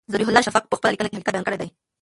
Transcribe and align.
ذبیح 0.11 0.27
الله 0.27 0.41
شفق 0.47 0.63
په 0.69 0.75
خپله 0.77 0.91
لیکنه 0.91 1.07
کې 1.09 1.15
حقیقت 1.17 1.33
بیان 1.33 1.45
کړی 1.47 1.57
دی. 1.61 1.69